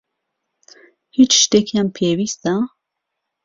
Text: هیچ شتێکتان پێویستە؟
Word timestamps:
هیچ 1.15 1.31
شتێکتان 1.41 1.87
پێویستە؟ 1.95 2.53